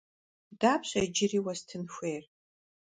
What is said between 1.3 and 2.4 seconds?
vuestın xuêyr?